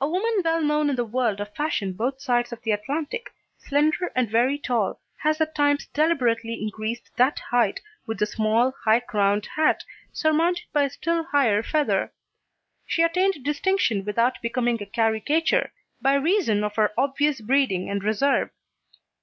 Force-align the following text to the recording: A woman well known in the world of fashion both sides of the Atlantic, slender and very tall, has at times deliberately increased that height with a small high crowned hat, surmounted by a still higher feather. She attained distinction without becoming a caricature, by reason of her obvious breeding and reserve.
A 0.00 0.08
woman 0.08 0.40
well 0.42 0.62
known 0.62 0.88
in 0.88 0.96
the 0.96 1.04
world 1.04 1.38
of 1.38 1.54
fashion 1.54 1.92
both 1.92 2.18
sides 2.18 2.50
of 2.50 2.62
the 2.62 2.70
Atlantic, 2.70 3.28
slender 3.58 4.10
and 4.16 4.30
very 4.30 4.56
tall, 4.56 5.02
has 5.18 5.38
at 5.38 5.54
times 5.54 5.86
deliberately 5.92 6.54
increased 6.62 7.10
that 7.18 7.38
height 7.50 7.80
with 8.06 8.22
a 8.22 8.26
small 8.26 8.72
high 8.86 9.00
crowned 9.00 9.44
hat, 9.54 9.84
surmounted 10.14 10.64
by 10.72 10.84
a 10.84 10.88
still 10.88 11.24
higher 11.24 11.62
feather. 11.62 12.14
She 12.86 13.02
attained 13.02 13.44
distinction 13.44 14.02
without 14.06 14.40
becoming 14.40 14.82
a 14.82 14.86
caricature, 14.86 15.74
by 16.00 16.14
reason 16.14 16.64
of 16.64 16.76
her 16.76 16.94
obvious 16.96 17.42
breeding 17.42 17.90
and 17.90 18.02
reserve. 18.02 18.48